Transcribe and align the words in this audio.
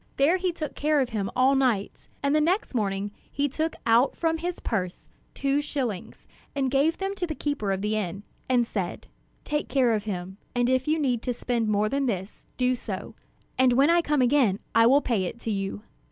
There 0.17 0.37
he 0.37 0.51
took 0.51 0.73
care 0.73 0.99
of 0.99 1.09
him 1.09 1.29
all 1.35 1.53
night; 1.53 2.07
and 2.23 2.33
the 2.35 2.41
next 2.41 2.73
morning 2.73 3.11
he 3.31 3.47
took 3.47 3.75
out 3.85 4.15
from 4.15 4.39
his 4.39 4.59
purse 4.59 5.07
two 5.35 5.61
shillings, 5.61 6.27
and 6.55 6.71
gave 6.71 6.97
them 6.97 7.13
to 7.13 7.27
the 7.27 7.35
keeper 7.35 7.71
of 7.71 7.83
the 7.83 7.95
inn, 7.95 8.23
and 8.49 8.65
said: 8.65 9.05
'Take 9.43 9.69
care 9.69 9.93
of 9.93 10.05
him; 10.05 10.37
and 10.55 10.71
if 10.71 10.87
you 10.87 10.97
need 10.97 11.21
to 11.21 11.35
spend 11.35 11.67
more 11.67 11.87
than 11.87 12.07
this, 12.07 12.47
do 12.57 12.73
so; 12.73 13.13
and 13.59 13.73
when 13.73 13.91
I 13.91 14.01
come 14.01 14.23
again 14.23 14.57
I 14.73 14.87
will 14.87 15.01
pay 15.01 15.25
it 15.25 15.39
to 15.41 15.51
you.'" 15.51 15.83